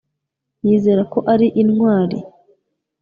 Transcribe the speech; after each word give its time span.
Yizera 0.67 1.01
ko 1.13 1.19
ari 1.33 1.47
intwari 1.61 2.17